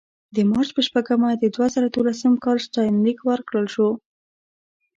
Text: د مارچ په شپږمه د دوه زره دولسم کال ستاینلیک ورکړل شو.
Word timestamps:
د 0.35 0.37
مارچ 0.51 0.69
په 0.75 0.81
شپږمه 0.87 1.29
د 1.37 1.43
دوه 1.55 1.67
زره 1.75 1.87
دولسم 1.89 2.33
کال 2.43 2.57
ستاینلیک 2.67 3.19
ورکړل 3.29 3.67
شو. 3.73 3.89